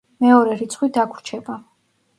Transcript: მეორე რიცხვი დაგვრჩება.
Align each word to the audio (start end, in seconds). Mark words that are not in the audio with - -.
მეორე 0.25 0.55
რიცხვი 0.61 0.91
დაგვრჩება. 0.97 1.63